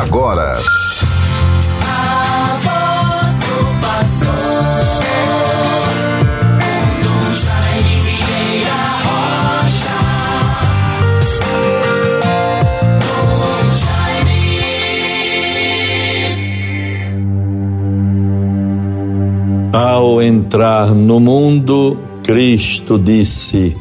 [0.00, 0.58] agora.
[19.72, 23.76] Ao entrar no mundo, Cristo disse: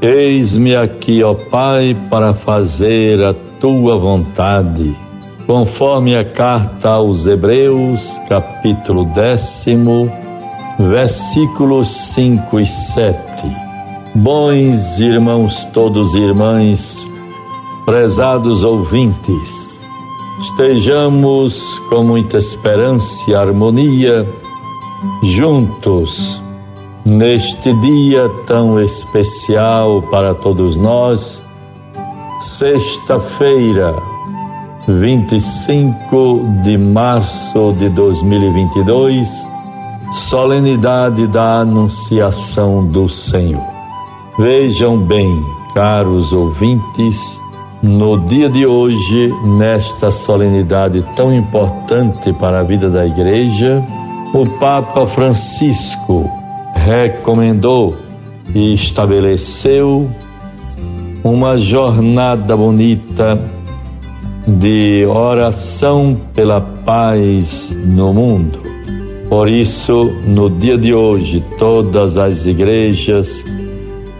[0.00, 5.05] Eis-me aqui, ó Pai, para fazer a tua vontade.
[5.46, 10.10] Conforme a carta aos Hebreus, capítulo décimo,
[10.76, 13.46] versículos 5 e 7.
[14.16, 17.00] Bons irmãos todos e irmãs,
[17.84, 19.80] prezados ouvintes,
[20.40, 24.26] estejamos com muita esperança e harmonia
[25.22, 26.42] juntos
[27.04, 31.44] neste dia tão especial para todos nós,
[32.40, 33.94] sexta-feira,
[34.88, 39.46] 25 de março de 2022,
[40.12, 43.64] solenidade da Anunciação do Senhor.
[44.38, 45.42] Vejam bem,
[45.74, 47.40] caros ouvintes,
[47.82, 53.84] no dia de hoje, nesta solenidade tão importante para a vida da Igreja,
[54.32, 56.30] o Papa Francisco
[56.76, 57.92] recomendou
[58.54, 60.08] e estabeleceu
[61.24, 63.56] uma jornada bonita
[64.46, 68.60] de oração pela paz no mundo.
[69.28, 73.44] Por isso, no dia de hoje, todas as igrejas,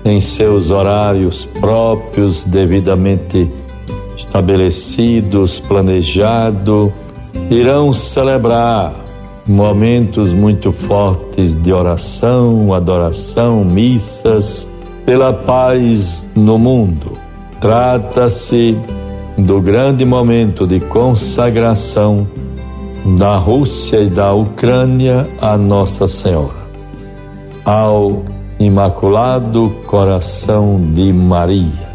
[0.05, 3.49] em seus horários próprios, devidamente
[4.17, 6.93] estabelecidos, planejado,
[7.49, 8.95] irão celebrar
[9.47, 14.69] momentos muito fortes de oração, adoração, missas
[15.05, 17.13] pela paz no mundo.
[17.61, 18.77] Trata-se
[19.37, 22.27] do grande momento de consagração
[23.19, 26.67] da Rússia e da Ucrânia a Nossa Senhora,
[27.65, 28.23] ao
[28.59, 31.87] Imaculado Coração de Maria.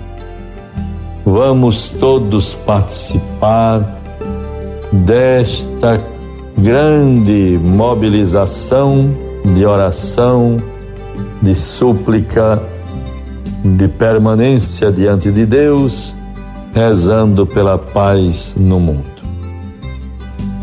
[1.26, 4.00] Vamos todos participar
[4.92, 6.02] desta
[6.58, 9.10] grande mobilização
[9.56, 10.58] de oração,
[11.42, 12.62] de súplica,
[13.64, 16.16] de permanência diante de Deus,
[16.74, 19.22] rezando pela paz no mundo.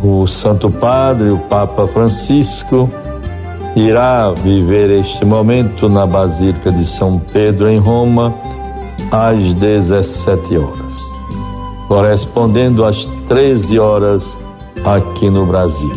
[0.02, 2.88] O Santo Padre, o Papa Francisco,
[3.74, 8.34] irá viver este momento na Basílica de São Pedro, em Roma,
[9.10, 11.02] às 17 horas,
[11.88, 14.38] correspondendo às 13 horas
[14.84, 15.92] aqui no Brasil.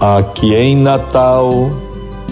[0.00, 1.70] Aqui em Natal,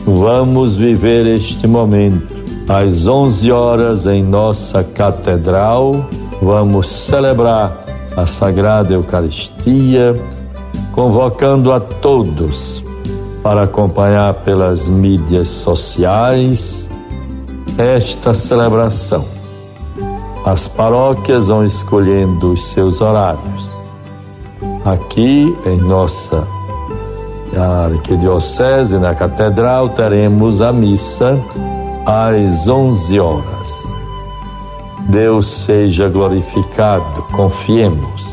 [0.07, 2.37] vamos viver este momento.
[2.69, 6.09] Às 11 horas, em nossa catedral,
[6.41, 7.85] vamos celebrar
[8.17, 10.15] a Sagrada Eucaristia,
[10.93, 12.83] convocando a todos
[13.43, 16.89] para acompanhar pelas mídias sociais
[17.79, 19.25] esta celebração.
[20.45, 23.71] As paróquias vão escolhendo os seus horários.
[24.85, 26.47] Aqui em nossa
[27.57, 31.39] arquidiocese, na catedral, teremos a missa
[32.07, 33.76] às 11 horas.
[35.09, 38.27] Deus seja glorificado, confiemos.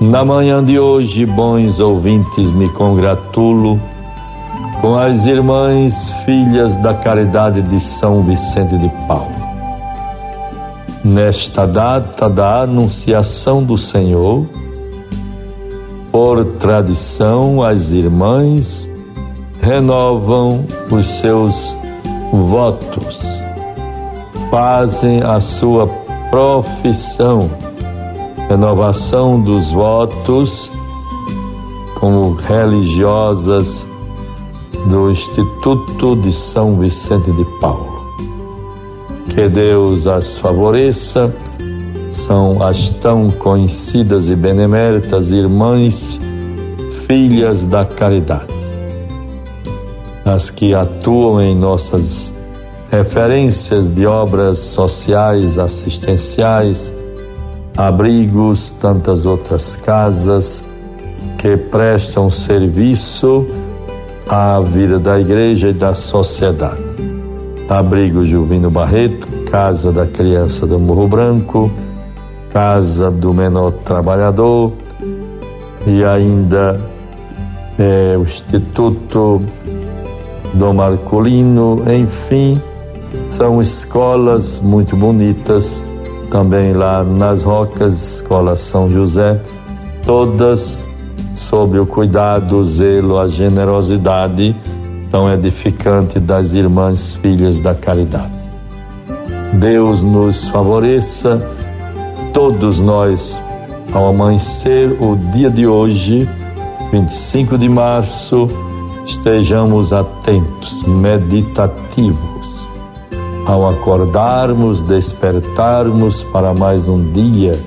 [0.00, 3.80] Na manhã de hoje, bons ouvintes, me congratulo
[4.80, 9.34] com as irmãs filhas da caridade de São Vicente de Paulo.
[11.04, 14.46] Nesta data da Anunciação do Senhor,
[16.12, 18.88] por tradição, as irmãs
[19.60, 21.76] renovam os seus
[22.32, 23.37] votos,
[24.50, 25.86] fazem a sua
[26.30, 27.50] profissão,
[28.48, 30.70] renovação dos votos
[31.98, 33.88] como religiosas
[34.88, 37.98] do Instituto de São Vicente de Paulo.
[39.28, 41.34] Que Deus as favoreça.
[42.10, 46.18] São as tão conhecidas e beneméritas irmãs,
[47.06, 48.54] filhas da caridade,
[50.24, 52.34] as que atuam em nossas
[52.90, 56.92] referências de obras sociais, assistenciais,
[57.76, 60.64] abrigos, tantas outras casas
[61.36, 63.46] que prestam serviço
[64.28, 66.82] à vida da igreja e da sociedade.
[67.68, 71.70] Abrigo Juvino Barreto, Casa da Criança do Morro Branco,
[72.50, 74.72] Casa do Menor Trabalhador
[75.86, 76.80] e ainda
[77.78, 79.42] é, o Instituto
[80.54, 82.60] do Marcolino, enfim,
[83.28, 85.86] são escolas muito bonitas
[86.30, 89.40] também lá nas Rocas, Escola São José,
[90.04, 90.84] todas
[91.34, 94.54] sob o cuidado, o zelo, a generosidade
[95.10, 98.32] tão edificante das irmãs filhas da caridade.
[99.54, 101.42] Deus nos favoreça,
[102.32, 103.40] todos nós,
[103.92, 106.28] ao amanhecer o dia de hoje,
[106.92, 108.48] 25 de março,
[109.06, 112.37] estejamos atentos, meditativos,
[113.48, 117.58] ao acordarmos, despertarmos para mais um dia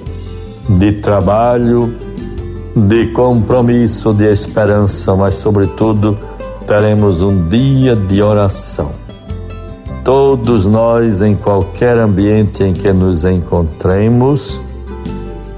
[0.70, 1.92] de trabalho,
[2.76, 6.16] de compromisso, de esperança, mas, sobretudo,
[6.68, 8.92] teremos um dia de oração.
[10.04, 14.62] Todos nós, em qualquer ambiente em que nos encontremos,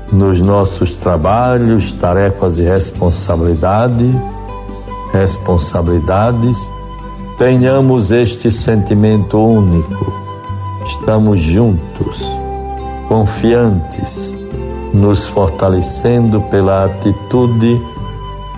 [0.09, 4.09] nos nossos trabalhos, tarefas e responsabilidade,
[5.11, 6.71] responsabilidades,
[7.37, 10.13] tenhamos este sentimento único.
[10.85, 12.21] Estamos juntos,
[13.07, 14.33] confiantes,
[14.93, 17.81] nos fortalecendo pela atitude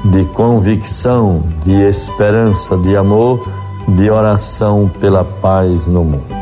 [0.06, 3.48] de convicção, de esperança, de amor,
[3.88, 6.36] de oração pela paz no mundo.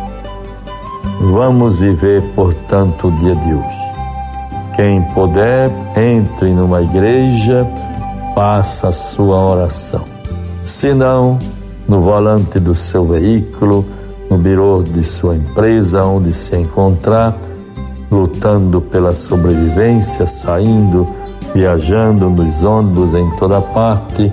[1.22, 3.94] Vamos viver, portanto, o dia de hoje.
[4.76, 7.68] Quem puder, entre numa igreja,
[8.34, 10.04] faça a sua oração.
[10.64, 11.38] Se não,
[11.88, 13.86] no volante do seu veículo,
[14.30, 17.38] no birô de sua empresa, onde se encontrar,
[18.12, 21.08] lutando pela sobrevivência, saindo,
[21.54, 24.32] viajando nos ônibus em toda parte,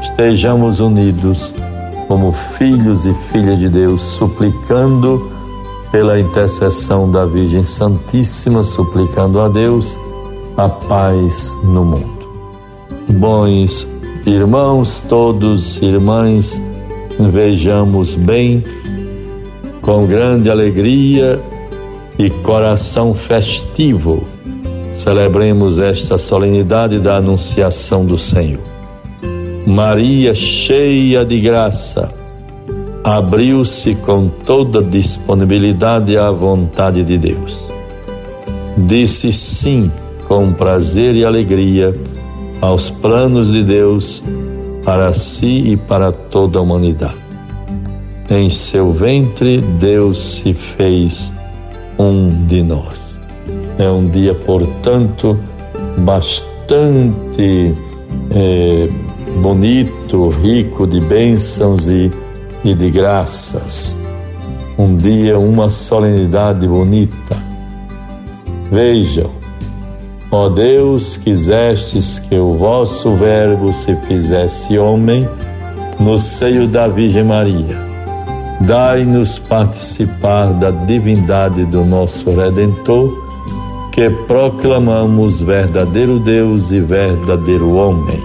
[0.00, 1.54] estejamos unidos
[2.08, 5.30] como filhos e filhas de Deus, suplicando
[5.90, 9.98] pela intercessão da Virgem Santíssima, suplicando a Deus
[10.56, 12.20] a paz no mundo.
[13.08, 13.86] Bons
[14.26, 16.60] irmãos, todos irmãs,
[17.18, 18.62] vejamos bem,
[19.82, 21.40] com grande alegria
[22.18, 24.24] e coração festivo,
[24.92, 28.60] celebremos esta solenidade da Anunciação do Senhor.
[29.66, 32.12] Maria, cheia de graça,
[33.04, 37.66] abriu-se com toda disponibilidade à vontade de Deus.
[38.76, 39.90] Disse sim
[40.26, 41.94] com prazer e alegria
[42.60, 44.22] aos planos de Deus
[44.84, 47.18] para si e para toda a humanidade.
[48.30, 51.32] Em seu ventre, Deus se fez
[51.98, 53.18] um de nós.
[53.78, 55.38] É um dia, portanto,
[55.98, 57.74] bastante
[58.30, 58.88] é,
[59.40, 62.10] bonito, rico de bênçãos e,
[62.64, 63.96] e de graças.
[64.78, 67.36] Um dia, uma solenidade bonita.
[68.70, 69.39] Vejam,
[70.30, 75.28] ó Deus, quisestes que o vosso Verbo se fizesse homem
[75.98, 77.90] no seio da Virgem Maria
[78.60, 83.10] Dai-nos participar da divindade do nosso Redentor,
[83.90, 88.22] que proclamamos verdadeiro Deus e verdadeiro homem.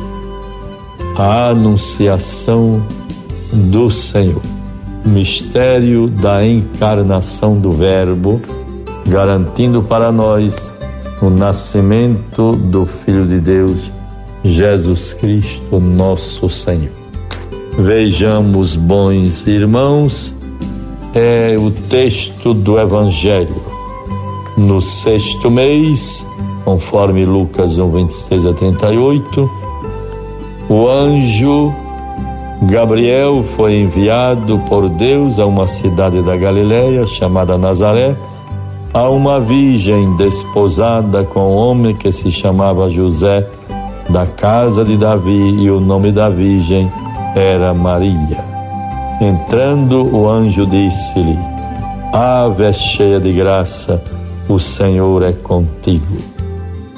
[1.15, 2.83] A Anunciação
[3.53, 4.41] do Senhor,
[5.05, 8.41] mistério da encarnação do Verbo,
[9.07, 10.73] garantindo para nós
[11.21, 13.91] o nascimento do Filho de Deus,
[14.43, 16.91] Jesus Cristo, nosso Senhor.
[17.77, 20.35] Vejamos, bons irmãos,
[21.13, 23.61] é o texto do Evangelho.
[24.57, 26.25] No sexto mês,
[26.63, 29.49] conforme Lucas 1, 26 a 38,
[30.69, 31.73] o anjo
[32.63, 38.15] Gabriel foi enviado por Deus a uma cidade da Galiléia chamada Nazaré,
[38.95, 43.45] a uma virgem desposada com um homem que se chamava José,
[44.09, 46.89] da casa de Davi, e o nome da virgem
[47.35, 48.41] era Maria.
[49.19, 51.37] Entrando, o anjo disse-lhe:
[52.13, 54.01] Ave cheia de graça,
[54.47, 56.15] o Senhor é contigo.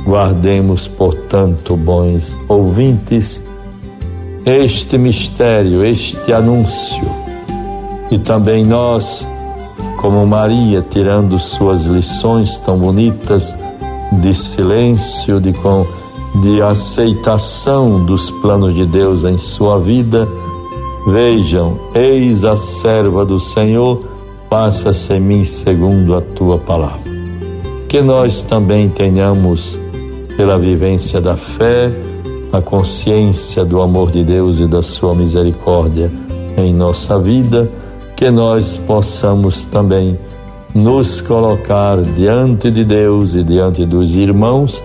[0.06, 3.44] Guardemos, portanto, bons ouvintes,
[4.46, 7.10] este mistério, este anúncio,
[8.12, 9.28] e também nós,
[9.98, 13.56] como Maria, tirando suas lições tão bonitas
[14.22, 15.54] de silêncio, de
[16.42, 20.28] de aceitação dos planos de Deus em sua vida,
[21.08, 24.04] vejam, eis a serva do Senhor,
[24.50, 27.12] faça-se em mim segundo a tua palavra.
[27.90, 29.80] Que nós também tenhamos,
[30.36, 31.92] pela vivência da fé,
[32.52, 36.12] a consciência do amor de Deus e da sua misericórdia
[36.58, 37.70] em nossa vida,
[38.18, 40.20] que nós possamos também
[40.76, 44.84] nos colocar diante de Deus e diante dos irmãos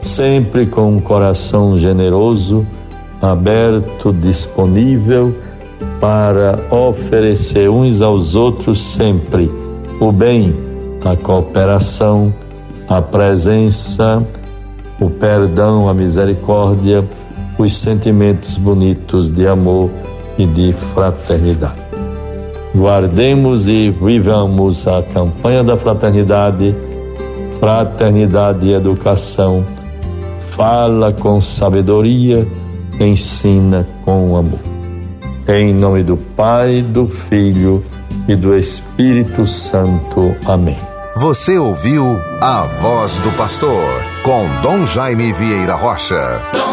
[0.00, 2.66] sempre com um coração generoso,
[3.20, 5.34] aberto, disponível
[6.00, 9.50] para oferecer uns aos outros sempre
[10.00, 10.54] o bem,
[11.04, 12.32] a cooperação,
[12.88, 14.24] a presença
[15.00, 17.02] o perdão, a misericórdia,
[17.58, 19.90] os sentimentos bonitos de amor
[20.38, 21.89] e de fraternidade.
[22.74, 26.74] Guardemos e vivamos a campanha da fraternidade,
[27.58, 29.64] fraternidade e educação.
[30.50, 32.46] Fala com sabedoria,
[33.00, 34.60] ensina com amor.
[35.48, 37.84] Em nome do Pai, do Filho
[38.28, 40.34] e do Espírito Santo.
[40.46, 40.76] Amém.
[41.16, 43.84] Você ouviu a voz do pastor
[44.22, 46.69] com Dom Jaime Vieira Rocha.